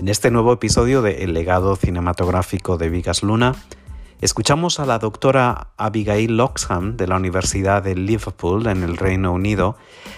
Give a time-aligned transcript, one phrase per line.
[0.00, 3.54] En este nuevo episodio de El legado cinematográfico de Vigas Luna,
[4.22, 9.76] escuchamos a la doctora Abigail Loxham de la Universidad de Liverpool en el Reino Unido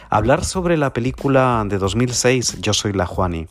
[0.08, 3.48] hablar sobre la película de 2006 Yo soy la Juani,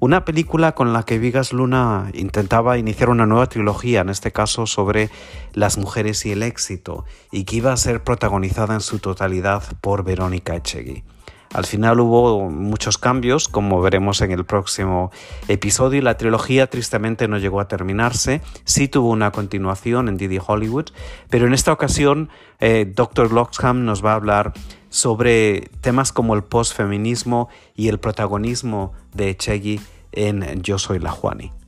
[0.00, 4.66] una película con la que Vigas Luna intentaba iniciar una nueva trilogía, en este caso
[4.66, 5.08] sobre
[5.54, 10.04] las mujeres y el éxito, y que iba a ser protagonizada en su totalidad por
[10.04, 11.04] Verónica Echegui.
[11.52, 15.10] Al final hubo muchos cambios, como veremos en el próximo
[15.48, 18.40] episodio, y la trilogía tristemente no llegó a terminarse.
[18.64, 20.90] Sí tuvo una continuación en Didi Hollywood,
[21.28, 23.32] pero en esta ocasión eh, Dr.
[23.32, 24.52] Loxham nos va a hablar
[24.90, 29.80] sobre temas como el postfeminismo y el protagonismo de Echegui
[30.12, 31.59] en Yo Soy la Juani.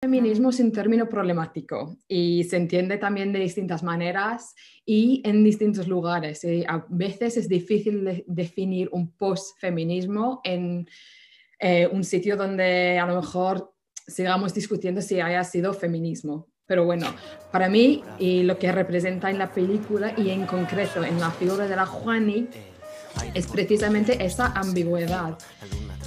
[0.00, 4.52] Feminismo es un término problemático y se entiende también de distintas maneras
[4.84, 6.44] y en distintos lugares.
[6.66, 10.88] a veces es difícil definir un post-feminismo en
[11.60, 13.72] eh, un sitio donde a lo mejor
[14.08, 16.48] sigamos discutiendo si haya sido feminismo.
[16.66, 17.06] Pero bueno,
[17.52, 21.68] para mí y lo que representa en la película y en concreto en la figura
[21.68, 22.48] de la Juani
[23.34, 25.38] es precisamente esa ambigüedad.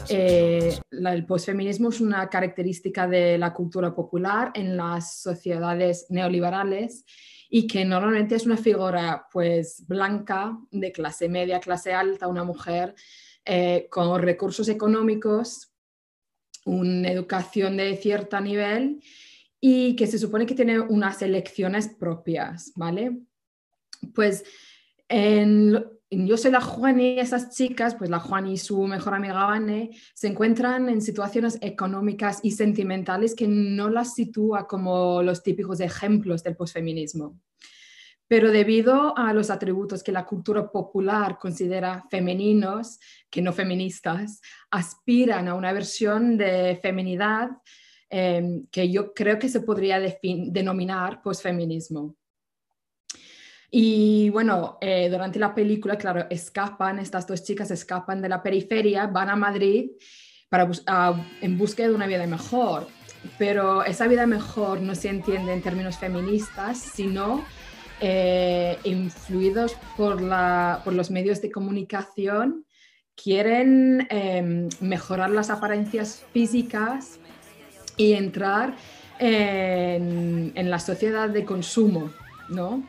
[0.10, 7.06] Eh, el posfeminismo es una característica de la cultura popular en las sociedades neoliberales
[7.50, 12.96] y que normalmente es una figura pues blanca, de clase media, clase alta, una mujer
[13.46, 15.72] eh, con recursos económicos,
[16.66, 19.02] una educación de cierto nivel
[19.62, 23.20] y que se supone que tiene unas elecciones propias, ¿vale?
[24.14, 24.44] Pues
[25.08, 29.92] en, yo soy la Juani, esas chicas, pues la Juani y su mejor amiga Vane,
[30.14, 36.44] se encuentran en situaciones económicas y sentimentales que no las sitúa como los típicos ejemplos
[36.44, 37.40] del posfeminismo.
[38.28, 43.00] Pero debido a los atributos que la cultura popular considera femeninos,
[43.30, 47.50] que no feministas, aspiran a una versión de feminidad
[48.10, 52.16] eh, que yo creo que se podría denominar posfeminismo.
[53.78, 59.06] Y bueno, eh, durante la película, claro, escapan, estas dos chicas escapan de la periferia,
[59.06, 59.90] van a Madrid
[60.48, 60.70] para
[61.42, 62.88] en búsqueda de una vida mejor.
[63.38, 67.44] Pero esa vida mejor no se entiende en términos feministas, sino
[68.00, 72.66] eh, influidos por, la, por, los medios de comunicación,
[73.22, 77.20] quieren em, mejorar las apariencias físicas
[77.98, 78.74] y entrar
[79.20, 82.10] en, en la sociedad de consumo,
[82.48, 82.82] ¿no?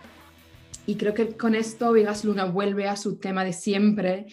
[0.86, 4.26] Y creo que con esto Vigas Luna vuelve a su tema de siempre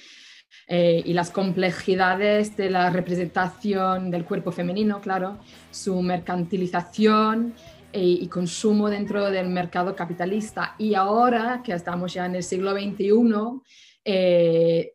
[0.67, 5.39] eh, y las complejidades de la representación del cuerpo femenino, claro,
[5.71, 7.55] su mercantilización
[7.91, 10.75] eh, y consumo dentro del mercado capitalista.
[10.77, 13.61] Y ahora que estamos ya en el siglo XXI,
[14.05, 14.93] eh,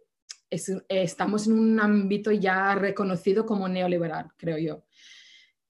[0.50, 4.84] estamos en un ámbito ya reconocido como neoliberal, creo yo.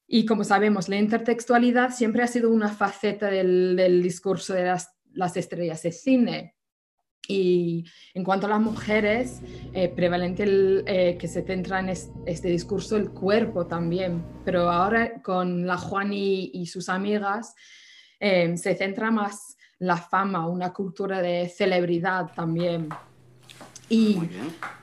[0.06, 4.97] Y como sabemos, la intertextualidad siempre ha sido una faceta del, del discurso de las
[5.18, 6.54] las estrellas de cine.
[7.26, 7.84] Y
[8.14, 9.42] en cuanto a las mujeres,
[9.74, 15.20] eh, prevalente el, eh, que se centra en este discurso el cuerpo también, pero ahora
[15.20, 17.54] con la Juan y, sus amigas
[18.18, 22.88] eh, se centra más la fama, una cultura de celebridad también.
[23.88, 24.18] Y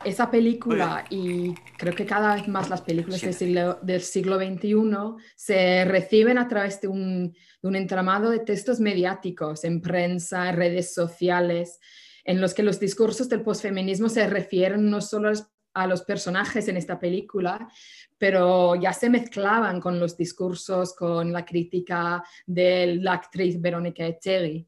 [0.03, 5.23] esa película, y creo que cada vez más las películas del, siglo, del siglo XXI
[5.35, 10.93] se reciben a través de un, un entramado de textos mediáticos en prensa, en redes
[10.93, 11.79] sociales,
[12.23, 15.31] en los que los discursos del posfeminismo se refieren no solo
[15.75, 17.69] a los personajes en esta película,
[18.17, 24.67] pero ya se mezclaban con los discursos, con la crítica de la actriz Verónica Echegui.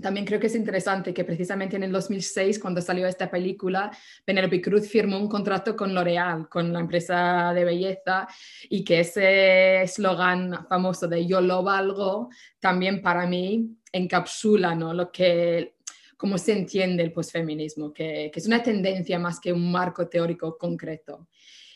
[0.00, 3.90] También creo que es interesante que precisamente en el 2006, cuando salió esta película,
[4.24, 8.26] Penelope Cruz firmó un contrato con L'Oreal, con la empresa de belleza,
[8.68, 12.30] y que ese eslogan famoso de yo lo valgo,
[12.60, 14.94] también para mí encapsula ¿no?
[14.94, 15.74] lo que
[16.22, 20.56] cómo se entiende el posfeminismo, que, que es una tendencia más que un marco teórico
[20.56, 21.26] concreto.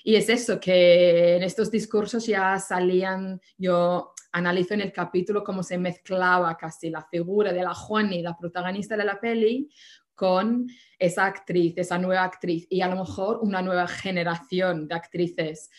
[0.04, 5.64] Y es eso, que en estos discursos ya salían, yo analizo en el capítulo cómo
[5.64, 9.69] se mezclaba casi la figura de la Juani, la protagonista de la peli,
[10.14, 15.70] con esa actriz, esa nueva actriz y a lo mejor una nueva generación de actrices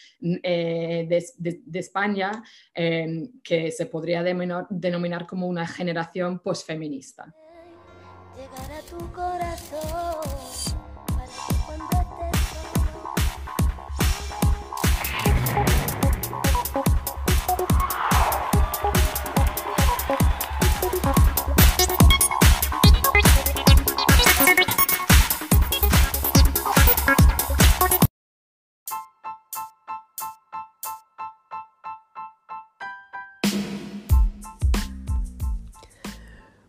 [0.44, 2.44] eh, de, España
[2.76, 7.34] eh, que se podría denominar, como una generación posfeminista.
[8.90, 10.87] Tu corazón.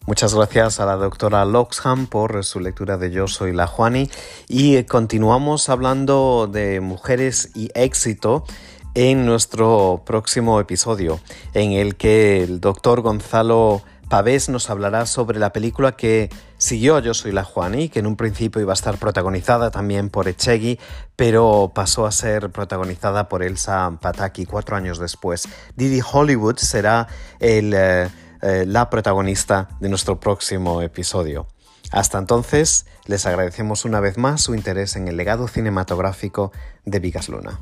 [0.08, 4.08] Muchas gracias a la doctora Loxham por su lectura de Yo soy la Juani
[4.48, 8.42] y continuamos hablando de mujeres y éxito
[8.94, 11.20] en nuestro próximo episodio
[11.52, 17.12] en el que el doctor Gonzalo Pavés nos hablará sobre la película que siguió Yo
[17.12, 20.80] soy la Juani, que en un principio iba a estar protagonizada también por Echegui,
[21.16, 25.46] pero pasó a ser protagonizada por Elsa Pataki cuatro años después.
[25.76, 27.08] Didi Hollywood será
[27.40, 27.74] el...
[27.76, 28.08] Eh,
[28.42, 31.46] eh, la protagonista de nuestro próximo episodio.
[31.90, 36.52] Hasta entonces, les agradecemos una vez más su interés en el legado cinematográfico
[36.84, 37.58] de Vigas Luna.